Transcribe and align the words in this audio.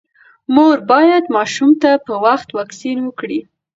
مور 0.53 0.77
باید 0.91 1.23
ماشوم 1.35 1.71
ته 1.81 1.91
په 2.05 2.13
وخت 2.25 2.47
واکسین 2.57 2.97
وکړي۔ 3.03 3.39